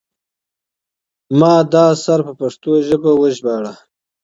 [1.39, 3.73] ما دا اثر په پښتو ژبه وژباړه.